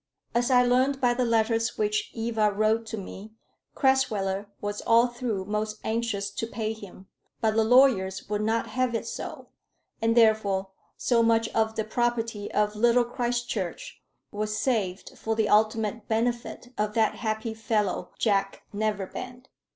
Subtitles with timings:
[0.33, 3.33] As I learned by the letters which Eva wrote to me,
[3.75, 7.05] Crasweller was all through most anxious to pay him;
[7.39, 9.49] but the lawyers would not have it so,
[10.01, 14.01] and therefore so much of the property of Little Christchurch
[14.31, 19.49] was saved for the ultimate benefit of that happy fellow Jack Neverbend.